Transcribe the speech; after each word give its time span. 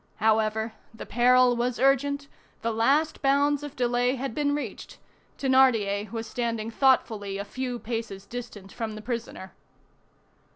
However, 0.15 0.73
the 0.95 1.05
peril 1.05 1.55
was 1.55 1.77
urgent, 1.79 2.27
the 2.63 2.71
last 2.73 3.21
bounds 3.21 3.61
of 3.61 3.75
delay 3.75 4.15
had 4.15 4.33
been 4.33 4.55
reached; 4.55 4.97
Thénardier 5.37 6.11
was 6.11 6.25
standing 6.25 6.71
thoughtfully 6.71 7.37
a 7.37 7.45
few 7.45 7.77
paces 7.77 8.25
distant 8.25 8.71
from 8.71 8.95
the 8.95 9.01
prisoner. 9.03 9.53